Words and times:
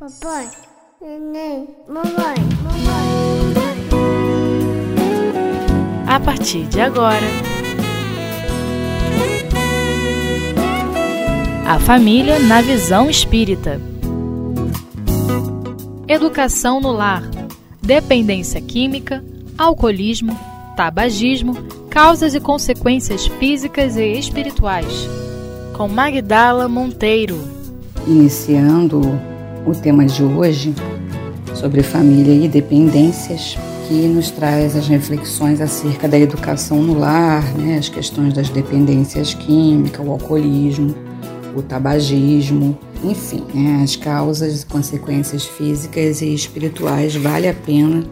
Papai, 0.00 0.48
neném, 0.98 1.68
mamãe, 1.86 2.36
mamãe. 2.64 3.54
A 6.06 6.18
partir 6.18 6.64
de 6.68 6.80
agora, 6.80 7.26
a 11.68 11.78
família 11.80 12.38
na 12.38 12.62
visão 12.62 13.10
espírita. 13.10 13.78
Educação 16.08 16.80
no 16.80 16.92
lar, 16.92 17.22
dependência 17.82 18.58
química, 18.58 19.22
alcoolismo, 19.58 20.34
tabagismo, 20.78 21.52
causas 21.90 22.34
e 22.34 22.40
consequências 22.40 23.26
físicas 23.26 23.98
e 23.98 24.12
espirituais. 24.12 25.06
Com 25.76 25.88
Magdala 25.88 26.70
Monteiro. 26.70 27.38
Iniciando 28.06 29.28
o 29.66 29.74
tema 29.74 30.06
de 30.06 30.22
hoje 30.22 30.74
sobre 31.54 31.82
família 31.82 32.32
e 32.32 32.48
dependências, 32.48 33.56
que 33.86 33.94
nos 34.06 34.30
traz 34.30 34.76
as 34.76 34.88
reflexões 34.88 35.60
acerca 35.60 36.08
da 36.08 36.18
educação 36.18 36.82
no 36.82 36.98
lar, 36.98 37.44
né, 37.54 37.76
as 37.76 37.88
questões 37.88 38.32
das 38.32 38.48
dependências 38.48 39.34
químicas, 39.34 40.06
o 40.06 40.10
alcoolismo, 40.10 40.94
o 41.54 41.62
tabagismo, 41.62 42.78
enfim, 43.04 43.42
né, 43.52 43.80
as 43.82 43.96
causas 43.96 44.62
e 44.62 44.66
consequências 44.66 45.44
físicas 45.44 46.22
e 46.22 46.32
espirituais. 46.32 47.14
Vale 47.16 47.48
a 47.48 47.54
pena 47.54 48.04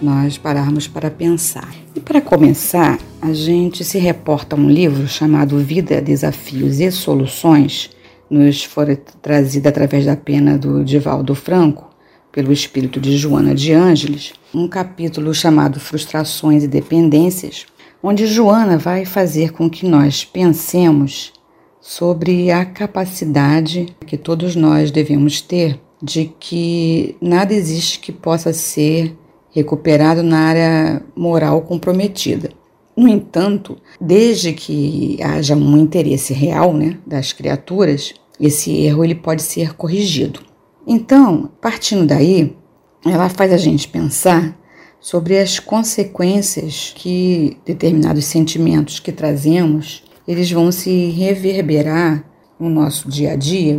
nós 0.00 0.38
pararmos 0.38 0.88
para 0.88 1.10
pensar. 1.10 1.72
E 1.94 2.00
para 2.00 2.20
começar, 2.20 2.98
a 3.20 3.32
gente 3.32 3.84
se 3.84 3.98
reporta 3.98 4.56
a 4.56 4.58
um 4.58 4.68
livro 4.70 5.06
chamado 5.06 5.58
Vida, 5.58 6.00
Desafios 6.00 6.80
e 6.80 6.90
Soluções, 6.90 7.90
nos 8.30 8.64
foi 8.64 8.96
trazida 8.96 9.68
através 9.68 10.06
da 10.06 10.16
pena 10.16 10.56
do 10.56 10.84
Divaldo 10.84 11.34
Franco, 11.34 11.90
pelo 12.30 12.52
espírito 12.52 13.00
de 13.00 13.16
Joana 13.16 13.54
de 13.54 13.72
Ângeles, 13.72 14.32
um 14.54 14.68
capítulo 14.68 15.34
chamado 15.34 15.80
Frustrações 15.80 16.62
e 16.62 16.68
Dependências, 16.68 17.66
onde 18.02 18.26
Joana 18.26 18.78
vai 18.78 19.04
fazer 19.04 19.52
com 19.52 19.68
que 19.68 19.86
nós 19.86 20.24
pensemos 20.24 21.32
sobre 21.80 22.50
a 22.50 22.64
capacidade 22.64 23.86
que 24.06 24.16
todos 24.16 24.54
nós 24.54 24.90
devemos 24.90 25.40
ter 25.40 25.80
de 26.02 26.32
que 26.38 27.16
nada 27.20 27.52
existe 27.52 27.98
que 27.98 28.12
possa 28.12 28.52
ser 28.52 29.16
recuperado 29.50 30.22
na 30.22 30.38
área 30.38 31.02
moral 31.16 31.62
comprometida. 31.62 32.50
No 32.96 33.08
entanto, 33.08 33.78
desde 34.00 34.52
que 34.52 35.18
haja 35.22 35.54
um 35.56 35.76
interesse 35.76 36.32
real 36.32 36.72
né, 36.72 36.98
das 37.06 37.32
criaturas, 37.32 38.14
esse 38.46 38.76
erro 38.78 39.04
ele 39.04 39.14
pode 39.14 39.42
ser 39.42 39.74
corrigido. 39.74 40.40
Então, 40.86 41.50
partindo 41.60 42.06
daí, 42.06 42.56
ela 43.04 43.28
faz 43.28 43.52
a 43.52 43.56
gente 43.56 43.88
pensar 43.88 44.58
sobre 45.00 45.38
as 45.38 45.58
consequências 45.58 46.92
que 46.94 47.56
determinados 47.64 48.24
sentimentos 48.26 49.00
que 49.00 49.12
trazemos, 49.12 50.04
eles 50.28 50.50
vão 50.50 50.70
se 50.70 51.10
reverberar 51.10 52.24
no 52.58 52.68
nosso 52.68 53.08
dia 53.08 53.32
a 53.32 53.36
dia, 53.36 53.78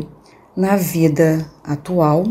na 0.55 0.75
vida 0.75 1.49
atual, 1.63 2.25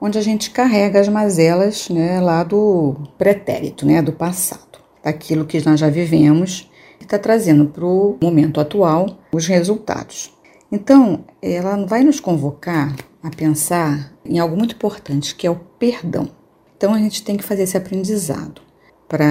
onde 0.00 0.18
a 0.18 0.22
gente 0.22 0.50
carrega 0.50 1.00
as 1.00 1.08
mazelas 1.08 1.88
né, 1.88 2.20
lá 2.20 2.42
do 2.42 2.96
pretérito, 3.18 3.86
né, 3.86 4.02
do 4.02 4.12
passado, 4.12 4.78
daquilo 5.02 5.44
que 5.44 5.64
nós 5.64 5.78
já 5.78 5.88
vivemos 5.88 6.70
e 7.00 7.04
está 7.04 7.18
trazendo 7.18 7.66
para 7.66 7.84
o 7.84 8.18
momento 8.20 8.60
atual 8.60 9.18
os 9.32 9.46
resultados. 9.46 10.33
Então, 10.74 11.20
ela 11.40 11.86
vai 11.86 12.02
nos 12.02 12.18
convocar 12.18 12.96
a 13.22 13.30
pensar 13.30 14.12
em 14.24 14.40
algo 14.40 14.56
muito 14.56 14.74
importante, 14.74 15.32
que 15.36 15.46
é 15.46 15.50
o 15.50 15.54
perdão. 15.54 16.28
Então, 16.76 16.92
a 16.92 16.98
gente 16.98 17.22
tem 17.22 17.36
que 17.36 17.44
fazer 17.44 17.62
esse 17.62 17.76
aprendizado 17.76 18.60
para 19.08 19.24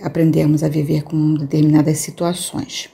aprendermos 0.00 0.62
a 0.62 0.68
viver 0.68 1.02
com 1.02 1.34
determinadas 1.34 1.98
situações. 1.98 2.88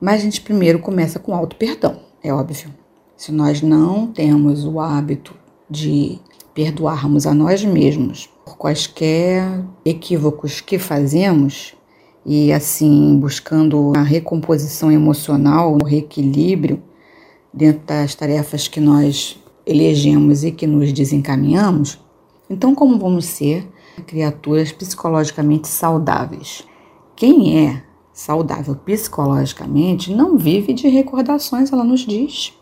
Mas 0.00 0.22
a 0.22 0.24
gente 0.24 0.40
primeiro 0.40 0.78
começa 0.78 1.18
com 1.18 1.34
auto-perdão, 1.34 2.00
é 2.24 2.32
óbvio. 2.32 2.70
Se 3.14 3.30
nós 3.30 3.60
não 3.60 4.06
temos 4.06 4.64
o 4.64 4.80
hábito 4.80 5.34
de 5.68 6.18
perdoarmos 6.54 7.26
a 7.26 7.34
nós 7.34 7.62
mesmos 7.62 8.26
por 8.42 8.56
quaisquer 8.56 9.62
equívocos 9.84 10.62
que 10.62 10.78
fazemos 10.78 11.74
e 12.24 12.50
assim 12.54 13.18
buscando 13.18 13.92
a 13.94 14.02
recomposição 14.02 14.90
emocional, 14.90 15.76
o 15.78 15.84
reequilíbrio 15.84 16.82
dentro 17.52 17.86
das 17.86 18.14
tarefas 18.14 18.68
que 18.68 18.80
nós 18.80 19.38
elegemos 19.66 20.44
e 20.44 20.50
que 20.50 20.66
nos 20.66 20.92
desencaminhamos, 20.92 21.98
então 22.48 22.74
como 22.74 22.98
vamos 22.98 23.26
ser 23.26 23.68
criaturas 24.06 24.72
psicologicamente 24.72 25.68
saudáveis? 25.68 26.66
Quem 27.14 27.66
é 27.66 27.82
saudável 28.12 28.74
psicologicamente 28.74 30.12
não 30.14 30.36
vive 30.36 30.72
de 30.72 30.88
recordações, 30.88 31.72
ela 31.72 31.84
nos 31.84 32.00
diz, 32.00 32.52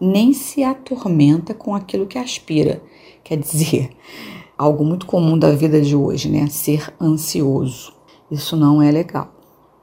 nem 0.00 0.32
se 0.32 0.62
atormenta 0.62 1.54
com 1.54 1.74
aquilo 1.74 2.06
que 2.06 2.18
aspira. 2.18 2.82
Quer 3.22 3.38
dizer, 3.38 3.90
algo 4.56 4.84
muito 4.84 5.06
comum 5.06 5.38
da 5.38 5.50
vida 5.52 5.80
de 5.80 5.96
hoje, 5.96 6.28
né? 6.28 6.46
Ser 6.48 6.92
ansioso. 7.00 7.92
Isso 8.30 8.56
não 8.56 8.80
é 8.80 8.90
legal. 8.90 9.32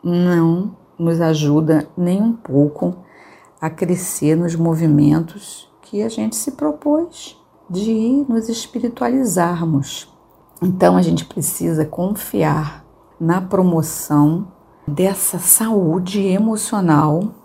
Não 0.04 0.76
nos 0.98 1.20
ajuda 1.22 1.88
nem 1.98 2.22
um 2.22 2.34
pouco 2.34 2.96
a 3.62 3.70
crescer 3.70 4.36
nos 4.36 4.56
movimentos 4.56 5.70
que 5.84 6.02
a 6.02 6.10
gente 6.10 6.36
se 6.36 6.54
propôs 6.54 7.40
de 7.70 8.26
nos 8.28 8.50
espiritualizarmos. 8.50 10.12
Então 10.60 10.98
a 10.98 11.02
gente 11.04 11.26
precisa 11.26 11.86
confiar 11.86 12.84
na 13.20 13.40
promoção 13.40 14.48
dessa 14.88 15.38
saúde 15.38 16.22
emocional, 16.22 17.36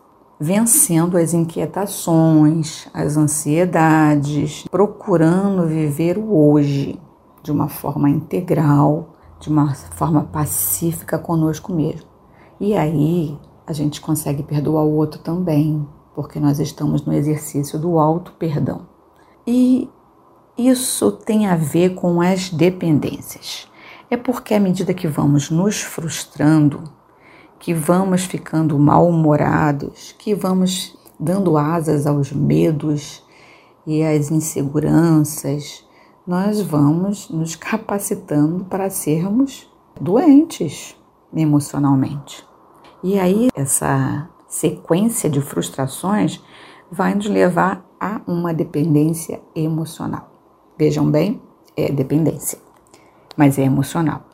vencendo 0.40 1.18
as 1.18 1.34
inquietações, 1.34 2.88
as 2.94 3.18
ansiedades, 3.18 4.64
procurando 4.70 5.66
viver 5.66 6.16
o 6.16 6.34
hoje 6.34 6.98
de 7.42 7.52
uma 7.52 7.68
forma 7.68 8.08
integral, 8.08 9.10
de 9.38 9.50
uma 9.50 9.74
forma 9.74 10.24
pacífica 10.24 11.18
conosco 11.18 11.72
mesmo. 11.72 12.08
E 12.58 12.74
aí 12.74 13.38
a 13.66 13.72
gente 13.72 14.00
consegue 14.00 14.42
perdoar 14.42 14.84
o 14.84 14.94
outro 14.94 15.20
também, 15.20 15.86
porque 16.16 16.40
nós 16.40 16.58
estamos 16.58 17.04
no 17.04 17.12
exercício 17.12 17.78
do 17.78 17.98
alto 17.98 18.32
perdão. 18.38 18.88
E 19.46 19.86
isso 20.56 21.12
tem 21.12 21.46
a 21.46 21.54
ver 21.54 21.94
com 21.94 22.22
as 22.22 22.48
dependências. 22.48 23.68
É 24.10 24.16
porque 24.16 24.54
à 24.54 24.58
medida 24.58 24.94
que 24.94 25.06
vamos 25.06 25.50
nos 25.50 25.82
frustrando, 25.82 26.84
que 27.58 27.74
vamos 27.74 28.24
ficando 28.24 28.78
mal-humorados, 28.78 30.14
que 30.18 30.34
vamos 30.34 30.96
dando 31.20 31.58
asas 31.58 32.06
aos 32.06 32.32
medos 32.32 33.22
e 33.86 34.02
às 34.02 34.30
inseguranças, 34.30 35.84
nós 36.26 36.62
vamos 36.62 37.28
nos 37.28 37.54
capacitando 37.54 38.64
para 38.64 38.88
sermos 38.88 39.70
doentes 40.00 40.96
emocionalmente. 41.34 42.42
E 43.04 43.18
aí 43.18 43.48
essa 43.54 44.30
sequência 44.48 45.28
de 45.28 45.40
frustrações 45.40 46.42
vai 46.90 47.14
nos 47.14 47.26
levar 47.26 47.84
a 48.00 48.20
uma 48.26 48.54
dependência 48.54 49.40
emocional. 49.54 50.30
Vejam 50.78 51.10
bem, 51.10 51.40
é 51.76 51.90
dependência, 51.90 52.58
mas 53.36 53.58
é 53.58 53.62
emocional. 53.62 54.24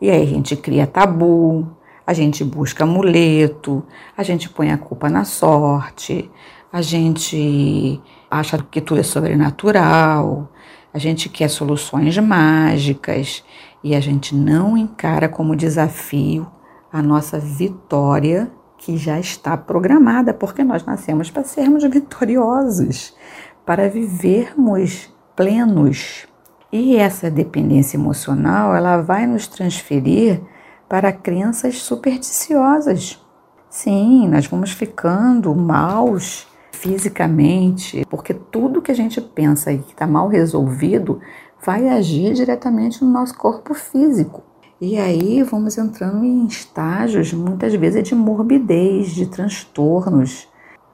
E 0.00 0.10
aí 0.10 0.22
a 0.22 0.26
gente 0.26 0.56
cria 0.56 0.86
tabu, 0.86 1.68
a 2.06 2.12
gente 2.12 2.44
busca 2.44 2.84
amuleto, 2.84 3.84
a 4.16 4.22
gente 4.22 4.48
põe 4.48 4.70
a 4.70 4.78
culpa 4.78 5.08
na 5.10 5.24
sorte, 5.24 6.30
a 6.72 6.80
gente 6.80 8.00
acha 8.30 8.58
que 8.70 8.80
tudo 8.80 9.00
é 9.00 9.02
sobrenatural, 9.02 10.48
a 10.92 10.98
gente 10.98 11.28
quer 11.28 11.48
soluções 11.48 12.16
mágicas 12.18 13.44
e 13.82 13.94
a 13.94 14.00
gente 14.00 14.34
não 14.34 14.76
encara 14.76 15.28
como 15.28 15.56
desafio 15.56 16.46
a 16.92 17.02
nossa 17.02 17.38
vitória 17.38 18.50
que 18.78 18.96
já 18.96 19.18
está 19.18 19.56
programada, 19.56 20.32
porque 20.32 20.64
nós 20.64 20.84
nascemos 20.84 21.30
para 21.30 21.44
sermos 21.44 21.84
vitoriosos, 21.84 23.14
para 23.66 23.88
vivermos 23.88 25.12
plenos. 25.36 26.26
E 26.72 26.96
essa 26.96 27.30
dependência 27.30 27.96
emocional, 27.96 28.74
ela 28.74 29.02
vai 29.02 29.26
nos 29.26 29.46
transferir 29.46 30.40
para 30.88 31.12
crenças 31.12 31.82
supersticiosas. 31.82 33.20
Sim, 33.68 34.28
nós 34.28 34.46
vamos 34.46 34.72
ficando 34.72 35.54
maus 35.54 36.46
fisicamente, 36.72 38.06
porque 38.08 38.32
tudo 38.32 38.80
que 38.80 38.92
a 38.92 38.94
gente 38.94 39.20
pensa 39.20 39.72
e 39.72 39.78
que 39.78 39.92
está 39.92 40.06
mal 40.06 40.28
resolvido 40.28 41.20
vai 41.64 41.88
agir 41.88 42.34
diretamente 42.34 43.04
no 43.04 43.10
nosso 43.10 43.36
corpo 43.36 43.74
físico. 43.74 44.42
E 44.80 44.96
aí 44.96 45.42
vamos 45.42 45.76
entrando 45.76 46.24
em 46.24 46.46
estágios, 46.46 47.32
muitas 47.32 47.74
vezes, 47.74 48.04
de 48.04 48.14
morbidez, 48.14 49.08
de 49.08 49.26
transtornos, 49.26 50.46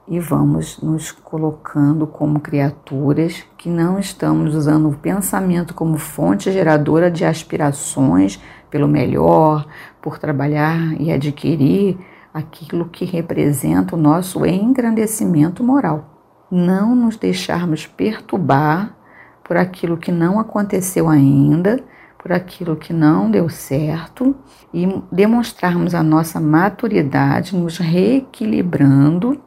e 0.07 0.19
vamos 0.19 0.81
nos 0.81 1.11
colocando 1.11 2.07
como 2.07 2.39
criaturas 2.39 3.43
que 3.55 3.69
não 3.69 3.99
estamos 3.99 4.55
usando 4.55 4.89
o 4.89 4.97
pensamento 4.97 5.75
como 5.75 5.99
fonte 5.99 6.51
geradora 6.51 7.11
de 7.11 7.25
aspirações 7.25 8.41
pelo 8.71 8.87
melhor, 8.87 9.67
por 10.01 10.17
trabalhar 10.17 10.99
e 10.99 11.11
adquirir 11.11 11.95
aquilo 12.33 12.89
que 12.89 13.05
representa 13.05 13.95
o 13.95 13.99
nosso 13.99 14.43
engrandecimento 14.47 15.63
moral. 15.63 16.09
Não 16.49 16.95
nos 16.95 17.17
deixarmos 17.17 17.85
perturbar 17.85 18.95
por 19.43 19.57
aquilo 19.57 19.95
que 19.95 20.11
não 20.11 20.39
aconteceu 20.39 21.07
ainda, 21.07 21.83
por 22.25 22.33
aquilo 22.33 22.75
que 22.75 22.91
não 22.91 23.29
deu 23.29 23.47
certo 23.47 24.35
e 24.73 24.87
demonstrarmos 25.11 25.93
a 25.93 26.01
nossa 26.01 26.39
maturidade, 26.39 27.55
nos 27.55 27.77
reequilibrando 27.77 29.39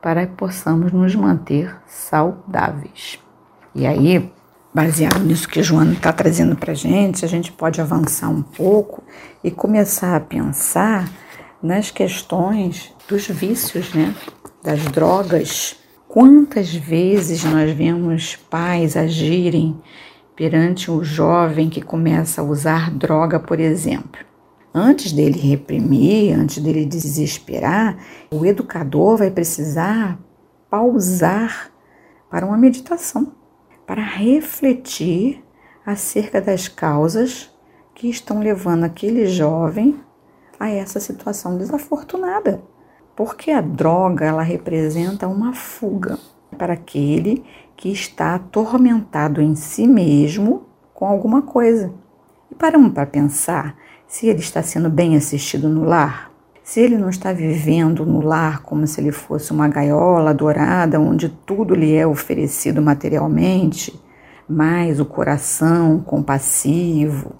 para 0.00 0.26
que 0.26 0.32
possamos 0.32 0.92
nos 0.92 1.14
manter 1.14 1.76
saudáveis. 1.86 3.18
E 3.74 3.86
aí, 3.86 4.32
baseado 4.72 5.18
nisso 5.18 5.46
que 5.46 5.62
Joana 5.62 5.92
está 5.92 6.10
trazendo 6.10 6.56
para 6.56 6.72
a 6.72 6.74
gente, 6.74 7.22
a 7.22 7.28
gente 7.28 7.52
pode 7.52 7.82
avançar 7.82 8.30
um 8.30 8.40
pouco 8.40 9.04
e 9.44 9.50
começar 9.50 10.16
a 10.16 10.20
pensar 10.20 11.10
nas 11.62 11.90
questões 11.90 12.94
dos 13.06 13.28
vícios, 13.28 13.92
né? 13.92 14.14
Das 14.62 14.82
drogas. 14.86 15.76
Quantas 16.08 16.74
vezes 16.74 17.44
nós 17.44 17.72
vemos 17.72 18.36
pais 18.36 18.96
agirem 18.96 19.78
perante 20.36 20.90
o 20.90 21.04
jovem 21.04 21.68
que 21.68 21.82
começa 21.82 22.40
a 22.40 22.44
usar 22.44 22.90
droga, 22.90 23.38
por 23.38 23.60
exemplo? 23.60 24.20
Antes 24.74 25.12
dele 25.12 25.38
reprimir, 25.38 26.34
antes 26.38 26.58
dele 26.58 26.86
desesperar, 26.86 27.98
o 28.30 28.46
educador 28.46 29.18
vai 29.18 29.30
precisar 29.30 30.18
pausar 30.70 31.70
para 32.30 32.46
uma 32.46 32.56
meditação, 32.56 33.32
para 33.86 34.02
refletir 34.02 35.44
acerca 35.84 36.40
das 36.40 36.68
causas 36.68 37.50
que 37.94 38.08
estão 38.08 38.40
levando 38.40 38.84
aquele 38.84 39.26
jovem 39.26 40.00
a 40.58 40.70
essa 40.70 40.98
situação 40.98 41.58
desafortunada. 41.58 42.62
Porque 43.14 43.50
a 43.50 43.60
droga, 43.60 44.24
ela 44.24 44.42
representa 44.42 45.28
uma 45.28 45.52
fuga 45.52 46.18
para 46.56 46.72
aquele 46.72 47.44
que 47.82 47.90
está 47.90 48.36
atormentado 48.36 49.42
em 49.42 49.56
si 49.56 49.88
mesmo 49.88 50.68
com 50.94 51.04
alguma 51.04 51.42
coisa. 51.42 51.92
E 52.48 52.54
paramos 52.54 52.92
para 52.92 53.04
pensar 53.04 53.74
se 54.06 54.28
ele 54.28 54.38
está 54.38 54.62
sendo 54.62 54.88
bem 54.88 55.16
assistido 55.16 55.68
no 55.68 55.82
lar, 55.82 56.30
se 56.62 56.78
ele 56.78 56.96
não 56.96 57.08
está 57.08 57.32
vivendo 57.32 58.06
no 58.06 58.20
lar 58.20 58.62
como 58.62 58.86
se 58.86 59.00
ele 59.00 59.10
fosse 59.10 59.50
uma 59.50 59.66
gaiola 59.66 60.32
dourada 60.32 61.00
onde 61.00 61.28
tudo 61.28 61.74
lhe 61.74 61.92
é 61.92 62.06
oferecido 62.06 62.80
materialmente, 62.80 64.00
mas 64.48 65.00
o 65.00 65.04
coração 65.04 65.98
compassivo, 65.98 67.32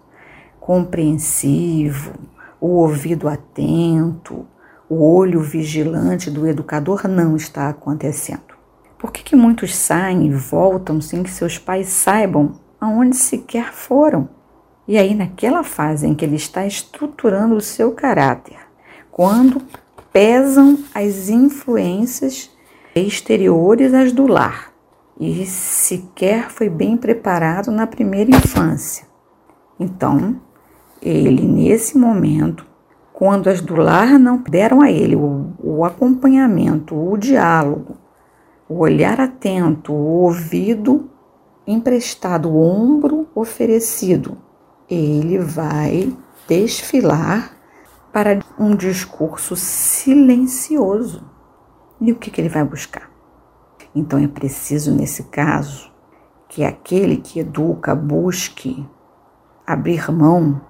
compreensivo, 0.59 2.15
o 2.61 2.67
ouvido 2.67 3.29
atento, 3.29 4.45
o 4.89 5.05
olho 5.05 5.41
vigilante 5.41 6.29
do 6.29 6.49
educador 6.49 7.07
não 7.07 7.37
está 7.37 7.69
acontecendo. 7.69 8.52
Por 9.03 9.11
que, 9.11 9.25
que 9.25 9.35
muitos 9.35 9.75
saem 9.75 10.27
e 10.27 10.31
voltam 10.31 11.01
sem 11.01 11.25
que 11.25 11.31
seus 11.31 11.59
pais 11.59 11.89
saibam 11.89 12.53
aonde 12.81 13.17
sequer 13.17 13.73
foram? 13.73 14.29
E 14.87 14.97
aí, 14.97 15.13
naquela 15.13 15.65
fase 15.65 16.07
em 16.07 16.15
que 16.15 16.25
ele 16.25 16.37
está 16.37 16.65
estruturando 16.65 17.57
o 17.57 17.61
seu 17.61 17.91
caráter, 17.91 18.59
quando 19.11 19.61
pesam 20.13 20.79
as 20.95 21.29
influências 21.29 22.49
exteriores 22.95 23.93
às 23.93 24.13
do 24.13 24.29
lar 24.29 24.73
e 25.19 25.47
sequer 25.47 26.49
foi 26.49 26.69
bem 26.69 26.97
preparado 26.97 27.73
na 27.73 27.89
primeira 27.89 28.31
infância. 28.31 29.05
Então, 29.81 30.41
ele, 31.03 31.45
nesse 31.45 31.99
momento, 31.99 32.65
quando 33.13 33.49
as 33.49 33.61
do 33.61 33.75
lar 33.75 34.17
não 34.17 34.39
deram 34.39 34.81
a 34.81 34.93
ele 34.93 35.17
o, 35.17 35.55
o 35.59 35.85
acompanhamento, 35.85 36.95
o 36.95 37.17
diálogo, 37.17 37.97
o 38.73 38.79
olhar 38.79 39.21
atento, 39.21 39.93
o 39.93 40.23
ouvido 40.23 41.11
emprestado, 41.67 42.49
o 42.49 42.59
ombro 42.59 43.29
oferecido, 43.35 44.39
ele 44.89 45.39
vai 45.39 46.13
desfilar 46.49 47.53
para 48.13 48.41
um 48.59 48.75
discurso 48.75 49.55
silencioso. 49.57 51.23
E 52.01 52.11
o 52.11 52.17
que, 52.17 52.31
que 52.31 52.41
ele 52.41 52.49
vai 52.49 52.65
buscar? 52.65 53.11
Então 53.95 54.19
é 54.19 54.27
preciso, 54.27 54.95
nesse 54.95 55.25
caso, 55.25 55.93
que 56.49 56.65
aquele 56.65 57.19
que 57.19 57.41
educa 57.41 57.95
busque 57.95 58.87
abrir 59.67 60.11
mão 60.11 60.61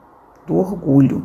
do 0.47 0.57
orgulho, 0.57 1.25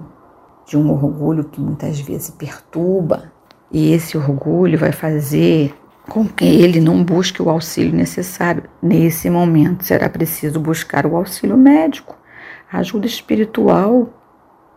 de 0.66 0.78
um 0.78 0.92
orgulho 0.92 1.44
que 1.44 1.60
muitas 1.60 2.00
vezes 2.00 2.30
perturba, 2.30 3.32
e 3.72 3.92
esse 3.92 4.18
orgulho 4.18 4.78
vai 4.78 4.92
fazer 4.92 5.76
com 6.10 6.28
que 6.28 6.46
ele 6.46 6.80
não 6.80 7.04
busque 7.04 7.42
o 7.42 7.50
auxílio 7.50 7.94
necessário. 7.94 8.64
Nesse 8.82 9.30
momento, 9.30 9.84
será 9.84 10.10
preciso 10.10 10.60
buscar 10.60 11.06
o 11.06 11.16
auxílio 11.16 11.58
médico 11.58 12.18
ajuda 12.72 13.06
espiritual, 13.06 14.10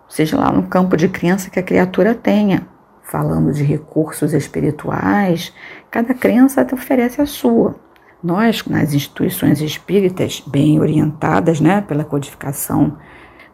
seja 0.08 0.38
lá 0.38 0.52
no 0.52 0.64
campo 0.64 0.96
de 0.96 1.08
crença 1.08 1.50
que 1.50 1.58
a 1.58 1.62
criatura 1.62 2.14
tenha. 2.14 2.66
Falando 3.02 3.52
de 3.52 3.64
recursos 3.64 4.32
espirituais, 4.32 5.52
cada 5.90 6.14
crença 6.14 6.64
oferece 6.72 7.20
a 7.20 7.26
sua. 7.26 7.74
Nós, 8.22 8.64
nas 8.66 8.94
instituições 8.94 9.60
espíritas, 9.60 10.44
bem 10.46 10.78
orientadas 10.78 11.60
né, 11.60 11.80
pela 11.80 12.04
codificação, 12.04 12.98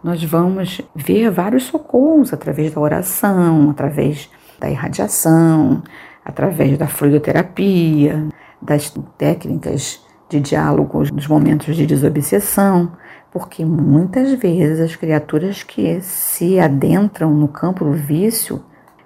nós 0.05 0.23
vamos 0.23 0.83
ver 0.95 1.31
vários 1.31 1.65
socorros 1.65 2.35
através 2.35 2.75
da 2.75 2.81
oração, 2.81 3.71
através 3.71 4.29
da 4.59 4.69
irradiação, 4.69 5.83
através 6.27 6.77
da 6.77 6.87
fluidoterapia, 6.87 8.27
das 8.61 8.93
técnicas 9.17 10.05
de 10.29 10.41
diálogo 10.41 10.99
nos 11.13 11.27
momentos 11.27 11.75
de 11.75 11.87
desobsessão 11.87 12.93
porque 13.39 13.67
muitas 13.67 14.33
vezes 14.33 14.81
as 14.81 14.97
criaturas 14.97 15.63
que 15.63 16.01
se 16.01 16.59
adentram 16.59 17.35
no 17.35 17.47
campo 17.47 17.85
do 17.85 17.93
vício, 17.93 18.65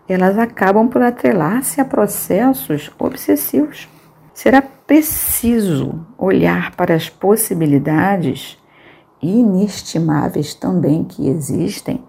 elas 0.09 0.39
acabam 0.39 0.87
por 0.87 1.03
atrelar-se 1.03 1.81
a 1.81 1.85
processos 1.85 2.93
obsessivos. 2.97 3.89
Será 4.33 4.63
preciso 4.63 6.07
olhar 6.17 6.77
para 6.77 6.95
as 6.95 7.09
possibilidades 7.09 8.57
inestimáveis 9.21 10.55
também 10.55 11.03
que 11.03 11.29
existem, 11.29 12.05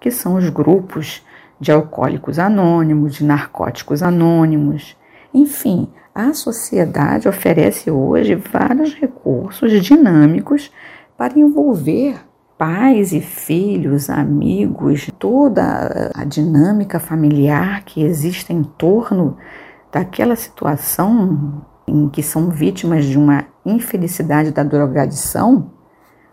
que 0.00 0.10
são 0.10 0.34
os 0.34 0.48
grupos 0.48 1.24
de 1.60 1.70
alcoólicos 1.70 2.38
anônimos, 2.38 3.14
de 3.14 3.24
narcóticos 3.24 4.02
anônimos. 4.02 4.96
Enfim, 5.32 5.88
a 6.14 6.32
sociedade 6.32 7.28
oferece 7.28 7.90
hoje 7.90 8.34
vários 8.34 8.94
recursos 8.94 9.70
dinâmicos 9.82 10.72
para 11.16 11.38
envolver 11.38 12.18
pais 12.56 13.12
e 13.12 13.20
filhos, 13.20 14.10
amigos, 14.10 15.10
toda 15.18 16.10
a 16.14 16.24
dinâmica 16.24 16.98
familiar 16.98 17.84
que 17.84 18.02
existe 18.02 18.52
em 18.52 18.62
torno 18.62 19.36
daquela 19.92 20.36
situação 20.36 21.64
em 21.86 22.08
que 22.08 22.22
são 22.22 22.50
vítimas 22.50 23.04
de 23.04 23.18
uma 23.18 23.46
infelicidade 23.64 24.50
da 24.50 24.62
drogadição, 24.62 25.70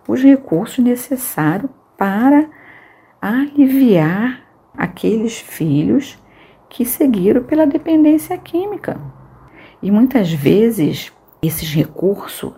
os 0.07 0.21
recursos 0.21 0.83
necessários 0.83 1.69
para 1.97 2.47
aliviar 3.21 4.46
aqueles 4.77 5.39
filhos 5.39 6.17
que 6.69 6.85
seguiram 6.85 7.43
pela 7.43 7.65
dependência 7.65 8.37
química. 8.37 8.99
E 9.81 9.89
muitas 9.89 10.31
vezes 10.31 11.11
esses 11.41 11.73
recursos 11.73 12.53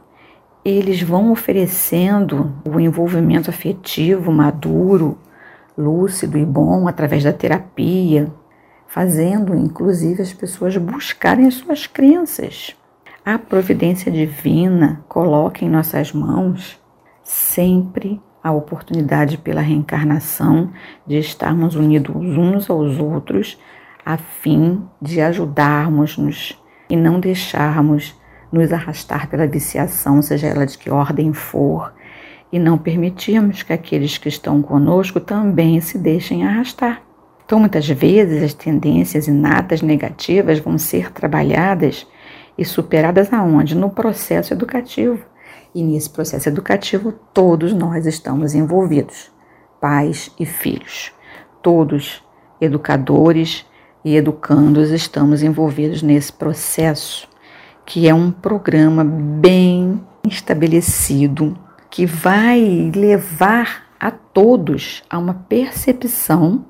eles 0.63 1.01
vão 1.01 1.31
oferecendo 1.31 2.53
o 2.65 2.79
envolvimento 2.79 3.49
afetivo 3.49 4.31
maduro, 4.31 5.17
lúcido 5.77 6.37
e 6.37 6.45
bom 6.45 6.87
através 6.87 7.23
da 7.23 7.31
terapia, 7.31 8.31
fazendo 8.87 9.55
inclusive 9.55 10.21
as 10.21 10.33
pessoas 10.33 10.75
buscarem 10.75 11.47
as 11.47 11.55
suas 11.55 11.87
crenças. 11.87 12.75
A 13.25 13.37
providência 13.37 14.11
divina 14.11 15.03
coloca 15.07 15.63
em 15.63 15.69
nossas 15.69 16.11
mãos 16.11 16.79
sempre 17.23 18.21
a 18.43 18.51
oportunidade 18.51 19.37
pela 19.37 19.61
reencarnação 19.61 20.71
de 21.05 21.17
estarmos 21.17 21.75
unidos 21.75 22.15
uns 22.15 22.69
aos 22.69 22.99
outros 22.99 23.57
a 24.05 24.17
fim 24.17 24.83
de 25.01 25.21
ajudarmos-nos 25.21 26.59
e 26.89 26.95
não 26.95 27.19
deixarmos 27.19 28.19
nos 28.51 28.73
arrastar 28.73 29.29
pela 29.29 29.45
viciação, 29.45 30.21
seja 30.21 30.47
ela 30.47 30.65
de 30.65 30.77
que 30.77 30.89
ordem 30.89 31.33
for, 31.33 31.93
e 32.51 32.57
não 32.57 32.77
permitirmos 32.77 33.61
que 33.61 33.71
aqueles 33.71 34.17
que 34.17 34.27
estão 34.27 34.61
conosco 34.61 35.19
também 35.19 35.79
se 35.81 35.97
deixem 35.97 36.43
arrastar. 36.43 37.03
Então, 37.45 37.59
muitas 37.59 37.87
vezes, 37.87 38.43
as 38.43 38.53
tendências 38.53 39.27
inatas 39.27 39.81
negativas 39.81 40.59
vão 40.59 40.77
ser 40.77 41.11
trabalhadas 41.11 42.07
e 42.57 42.65
superadas 42.65 43.31
aonde? 43.31 43.75
No 43.75 43.89
processo 43.89 44.53
educativo. 44.53 45.19
E 45.73 45.83
nesse 45.83 46.09
processo 46.09 46.49
educativo, 46.49 47.13
todos 47.33 47.73
nós 47.73 48.05
estamos 48.05 48.55
envolvidos, 48.55 49.31
pais 49.79 50.31
e 50.39 50.45
filhos. 50.45 51.11
Todos, 51.61 52.23
educadores 52.59 53.65
e 54.03 54.15
educandos, 54.15 54.89
estamos 54.89 55.43
envolvidos 55.43 56.01
nesse 56.01 56.33
processo, 56.33 57.27
que 57.85 58.07
é 58.07 58.13
um 58.13 58.31
programa 58.31 59.03
bem 59.03 60.03
estabelecido, 60.27 61.57
que 61.89 62.05
vai 62.05 62.91
levar 62.95 63.89
a 63.99 64.09
todos 64.09 65.03
a 65.09 65.17
uma 65.17 65.33
percepção, 65.33 66.65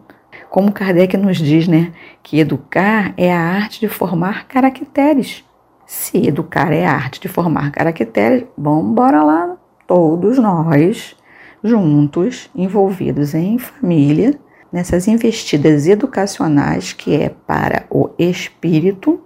como 0.50 0.72
Kardec 0.72 1.15
nos 1.15 1.38
diz, 1.38 1.68
né, 1.68 1.94
que 2.24 2.39
educar 2.39 3.13
é 3.15 3.32
a 3.32 3.39
arte 3.39 3.79
de 3.79 3.88
formar 3.88 4.48
caracteres. 4.48 5.44
Se 5.89 6.27
educar 6.27 6.72
é 6.72 6.86
a 6.86 6.93
arte 6.93 7.19
de 7.19 7.27
formar 7.27 7.72
caracteres, 7.72 8.46
vamos 8.55 8.91
embora 8.91 9.24
lá, 9.24 9.58
todos 9.88 10.38
nós 10.38 11.15
juntos, 11.63 12.48
envolvidos 12.55 13.34
em 13.34 13.58
família, 13.58 14.39
nessas 14.72 15.08
investidas 15.08 15.88
educacionais 15.88 16.93
que 16.93 17.15
é 17.15 17.29
para 17.29 17.88
o 17.89 18.12
espírito 18.19 19.19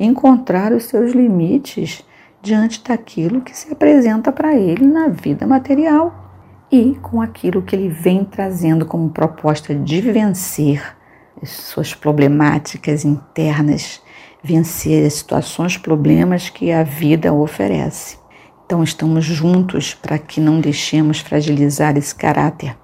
encontrar 0.00 0.72
os 0.72 0.84
seus 0.84 1.12
limites 1.12 2.02
diante 2.40 2.82
daquilo 2.82 3.42
que 3.42 3.54
se 3.54 3.70
apresenta 3.70 4.32
para 4.32 4.56
ele 4.56 4.86
na 4.86 5.08
vida 5.08 5.46
material 5.46 6.32
e 6.72 6.94
com 7.02 7.20
aquilo 7.20 7.60
que 7.60 7.76
ele 7.76 7.90
vem 7.90 8.24
trazendo 8.24 8.86
como 8.86 9.10
proposta 9.10 9.74
de 9.74 10.00
vencer 10.00 10.96
suas 11.44 11.94
problemáticas 11.94 13.04
internas, 13.04 14.00
vencer 14.46 15.10
situações, 15.10 15.76
problemas 15.76 16.48
que 16.48 16.70
a 16.70 16.84
vida 16.84 17.34
oferece. 17.34 18.16
Então 18.64 18.82
estamos 18.82 19.24
juntos 19.24 19.92
para 19.92 20.18
que 20.18 20.40
não 20.40 20.60
deixemos 20.60 21.18
fragilizar 21.18 21.96
esse 21.96 22.14
caráter. 22.14 22.76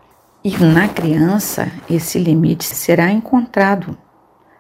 E 0.43 0.57
na 0.59 0.89
criança, 0.89 1.71
esse 1.89 2.19
limite 2.19 2.65
será 2.65 3.13
encontrado, 3.13 3.97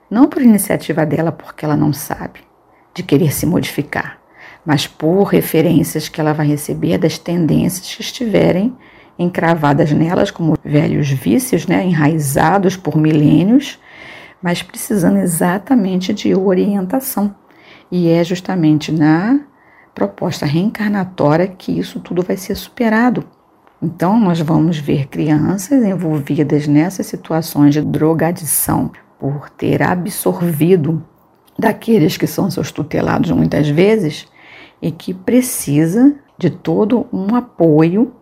não 0.09 0.29
por 0.29 0.41
iniciativa 0.41 1.05
dela, 1.05 1.33
porque 1.33 1.65
ela 1.65 1.77
não 1.77 1.93
sabe, 1.93 2.41
de 2.95 3.03
querer 3.03 3.33
se 3.33 3.47
modificar, 3.47 4.19
mas 4.65 4.87
por 4.87 5.25
referências 5.25 6.09
que 6.09 6.21
ela 6.21 6.33
vai 6.33 6.47
receber 6.47 6.99
das 6.99 7.19
tendências 7.19 7.97
que 7.97 8.01
estiverem 8.01 8.77
encravadas 9.19 9.91
nelas 9.91 10.31
como 10.31 10.57
velhos 10.65 11.11
vícios, 11.11 11.67
né, 11.67 11.85
enraizados 11.85 12.77
por 12.77 12.97
milênios, 12.97 13.79
mas 14.43 14.63
precisando 14.63 15.19
exatamente 15.19 16.13
de 16.13 16.35
orientação. 16.35 17.35
E 17.91 18.09
é 18.09 18.25
justamente 18.25 18.91
na 18.91 19.41
proposta 19.95 20.47
reencarnatória 20.47 21.47
que 21.47 21.79
isso 21.79 22.01
tudo 22.01 22.23
vai 22.23 22.37
ser 22.37 22.55
superado. 22.55 23.25
Então, 23.81 24.19
nós 24.19 24.41
vamos 24.41 24.79
ver 24.79 25.09
crianças 25.09 25.85
envolvidas 25.85 26.67
nessas 26.67 27.07
situações 27.07 27.75
de 27.75 27.83
drogadição 27.83 28.91
por 29.19 29.51
ter 29.51 29.83
absorvido 29.83 31.05
daqueles 31.59 32.17
que 32.17 32.27
são 32.27 32.51
seus 32.51 32.73
tutelados 32.73 33.31
muitas 33.31 33.69
vezes 33.69 34.27
e 34.81 34.91
que 34.91 35.13
precisa 35.13 36.15
de 36.39 36.51
todo 36.51 37.07
um 37.13 37.35
apoio 37.35 38.15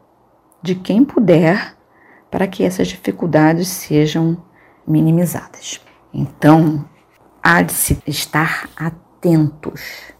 de 0.62 0.74
quem 0.74 1.04
puder 1.04 1.74
para 2.30 2.46
que 2.46 2.64
essas 2.64 2.88
dificuldades 2.88 3.68
sejam 3.68 4.36
minimizadas. 4.86 5.80
Então, 6.12 6.84
há 7.42 7.62
de 7.62 7.72
se 7.72 8.02
estar 8.06 8.68
atentos, 8.76 10.12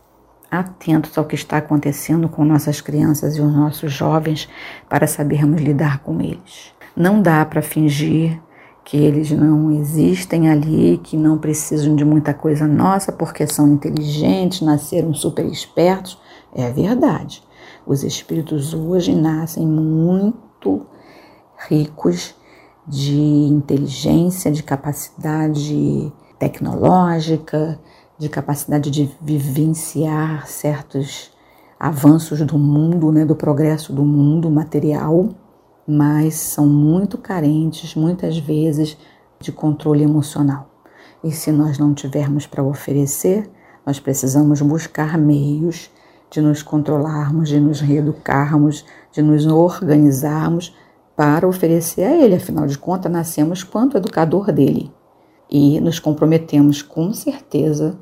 atentos 0.51 1.17
ao 1.19 1.25
que 1.25 1.35
está 1.35 1.57
acontecendo 1.57 2.29
com 2.29 2.45
nossas 2.45 2.81
crianças 2.81 3.37
e 3.37 3.41
os 3.41 3.53
nossos 3.53 3.93
jovens 3.93 4.49
para 4.89 5.07
sabermos 5.07 5.61
lidar 5.61 5.99
com 6.01 6.21
eles. 6.21 6.73
Não 6.97 7.21
dá 7.21 7.45
para 7.45 7.63
fingir 7.63 8.41
que 8.85 8.97
eles 8.97 9.31
não 9.31 9.71
existem 9.71 10.49
ali, 10.49 10.99
que 11.03 11.17
não 11.17 11.39
precisam 11.39 11.95
de 11.95 12.05
muita 12.05 12.35
coisa 12.35 12.67
nossa 12.67 13.13
porque 13.13 13.47
são 13.47 13.69
inteligentes, 13.69 14.63
nasceram 14.63 15.15
super 15.15 15.45
espertos. 15.45 16.19
É 16.55 16.71
verdade. 16.71 17.43
Os 17.87 18.03
espíritos 18.03 18.75
hoje 18.75 19.15
nascem 19.15 19.67
muito 19.67 20.87
ricos 21.69 22.35
de 22.91 23.15
inteligência, 23.17 24.51
de 24.51 24.65
capacidade 24.65 26.13
tecnológica, 26.39 27.79
de 28.19 28.29
capacidade 28.29 28.91
de 28.91 29.09
vivenciar 29.23 30.49
certos 30.49 31.31
avanços 31.79 32.43
do 32.43 32.59
mundo, 32.59 33.13
né, 33.13 33.25
do 33.25 33.37
progresso 33.37 33.93
do 33.93 34.05
mundo 34.05 34.51
material, 34.51 35.29
mas 35.87 36.35
são 36.35 36.67
muito 36.67 37.17
carentes, 37.17 37.95
muitas 37.95 38.37
vezes, 38.37 38.99
de 39.39 39.53
controle 39.53 40.03
emocional. 40.03 40.69
E 41.23 41.31
se 41.31 41.53
nós 41.53 41.79
não 41.79 41.95
tivermos 41.95 42.47
para 42.47 42.63
oferecer, 42.63 43.49
nós 43.87 44.01
precisamos 44.01 44.61
buscar 44.61 45.17
meios 45.17 45.91
de 46.29 46.41
nos 46.41 46.63
controlarmos, 46.63 47.49
de 47.49 47.61
nos 47.61 47.81
reeducarmos, 47.81 48.85
de 49.13 49.23
nos 49.23 49.47
organizarmos 49.47 50.75
para 51.17 51.47
oferecer 51.47 52.05
a 52.05 52.17
Ele. 52.17 52.35
Afinal 52.35 52.67
de 52.67 52.79
contas, 52.79 53.11
nascemos 53.11 53.63
quanto 53.63 53.97
educador 53.97 54.53
dele 54.53 54.93
e 55.51 55.81
nos 55.81 55.99
comprometemos 55.99 56.81
com 56.81 57.13
certeza 57.13 57.99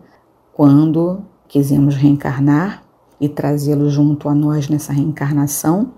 quando 0.53 1.23
quisemos 1.49 1.97
reencarnar 1.97 2.83
e 3.21 3.29
trazê-lo 3.29 3.89
junto 3.89 4.29
a 4.29 4.35
nós 4.35 4.69
nessa 4.69 4.93
reencarnação, 4.93 5.95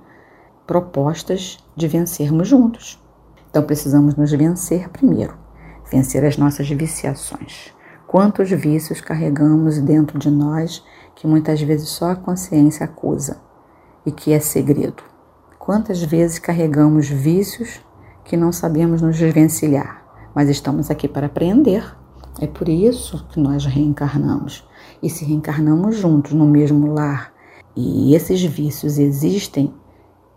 propostas 0.67 1.59
de 1.77 1.89
vencermos 1.89 2.47
juntos. 2.47 3.03
Então 3.51 3.63
precisamos 3.65 4.15
nos 4.15 4.31
vencer 4.31 4.89
primeiro, 4.91 5.35
vencer 5.91 6.25
as 6.25 6.37
nossas 6.37 6.69
viciações. 6.71 7.75
Quantos 8.07 8.49
vícios 8.51 9.01
carregamos 9.01 9.79
dentro 9.79 10.19
de 10.19 10.31
nós 10.31 10.85
que 11.17 11.27
muitas 11.27 11.61
vezes 11.61 11.89
só 11.89 12.13
a 12.13 12.17
consciência 12.17 12.85
acusa 12.85 13.41
e 14.07 14.13
que 14.13 14.33
é 14.33 14.41
segredo. 14.41 15.10
Quantas 15.71 16.03
vezes 16.03 16.41
carregamos 16.41 17.07
vícios 17.07 17.81
que 18.25 18.37
não 18.37 18.51
sabemos 18.51 19.01
nos 19.01 19.17
desvencilhar, 19.17 20.05
mas 20.35 20.49
estamos 20.49 20.91
aqui 20.91 21.07
para 21.07 21.29
aprender. 21.29 21.97
É 22.41 22.47
por 22.49 22.69
isso 22.69 23.25
que 23.29 23.39
nós 23.39 23.67
reencarnamos. 23.67 24.69
E 25.01 25.09
se 25.09 25.25
reencarnamos 25.25 25.95
juntos 25.95 26.33
no 26.33 26.45
mesmo 26.45 26.93
lar 26.93 27.33
e 27.77 28.17
esses 28.17 28.43
vícios 28.43 28.99
existem, 28.99 29.73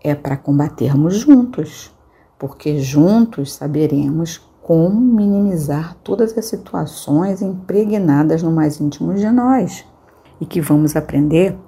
é 0.04 0.14
para 0.14 0.36
combatermos 0.36 1.16
juntos, 1.16 1.92
porque 2.38 2.78
juntos 2.78 3.54
saberemos 3.54 4.40
como 4.62 5.00
minimizar 5.00 5.96
todas 6.04 6.38
as 6.38 6.44
situações 6.44 7.42
impregnadas 7.42 8.40
no 8.40 8.52
mais 8.52 8.80
íntimo 8.80 9.12
de 9.14 9.28
nós 9.32 9.84
e 10.40 10.46
que 10.46 10.60
vamos 10.60 10.94
aprender 10.94 11.58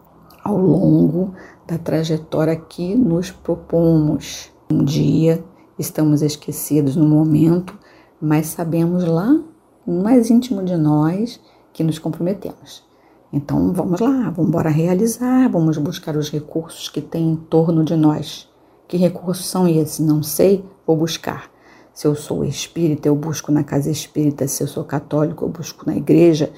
ao 0.47 0.57
longo 0.57 1.35
da 1.67 1.77
trajetória 1.77 2.55
que 2.55 2.95
nos 2.95 3.33
propomos. 3.33 4.53
Um 4.71 4.85
dia 4.85 5.45
estamos 5.77 6.23
esquecidos 6.23 6.95
no 6.95 7.05
momento, 7.05 7.77
mas 8.21 8.47
sabemos 8.47 9.05
lá, 9.05 9.37
no 9.85 10.03
mais 10.05 10.31
íntimo 10.31 10.63
de 10.63 10.77
nós, 10.77 11.41
que 11.73 11.83
nos 11.83 11.99
comprometemos. 11.99 12.85
Então 13.33 13.73
vamos 13.73 13.99
lá, 13.99 14.31
vamos 14.31 14.49
embora 14.49 14.71
realizar, 14.71 15.49
vamos 15.51 15.79
buscar 15.79 16.17
os 16.17 16.31
recursos 16.31 16.89
que 16.89 17.01
tem 17.01 17.33
em 17.33 17.37
torno 17.37 17.83
de 17.85 17.97
nós. 17.97 18.49
Que 18.87 18.97
recursos 18.97 19.47
são 19.47 19.67
esses? 19.67 19.99
Não 19.99 20.23
sei, 20.23 20.65
vou 20.87 20.97
buscar. 20.97 21.51
Se 21.93 22.07
eu 22.07 22.15
sou 22.15 22.45
espírita, 22.45 23.09
eu 23.09 23.17
busco 23.17 23.51
na 23.51 23.65
casa 23.65 23.91
espírita. 23.91 24.47
Se 24.47 24.63
eu 24.63 24.69
sou 24.69 24.85
católico, 24.85 25.45
eu 25.45 25.49
busco 25.49 25.85
na 25.87 25.97
igreja. 25.97 26.53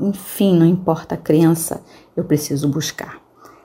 Enfim, 0.00 0.56
não 0.56 0.66
importa 0.66 1.16
a 1.16 1.18
crença, 1.18 1.82
eu 2.16 2.22
preciso 2.22 2.68
buscar. 2.68 3.21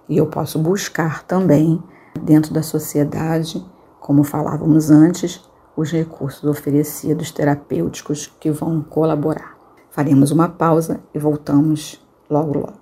E 0.09 0.17
eu 0.17 0.27
posso 0.27 0.57
buscar 0.59 1.23
também 1.23 1.81
dentro 2.21 2.53
da 2.53 2.63
sociedade, 2.63 3.63
como 3.99 4.23
falávamos 4.23 4.89
antes, 4.89 5.41
os 5.75 5.91
recursos 5.91 6.43
oferecidos 6.43 7.31
terapêuticos 7.31 8.31
que 8.39 8.49
vão 8.49 8.81
colaborar. 8.81 9.57
Faremos 9.91 10.31
uma 10.31 10.49
pausa 10.49 10.99
e 11.13 11.19
voltamos 11.19 11.99
logo 12.29 12.59
logo. 12.59 12.77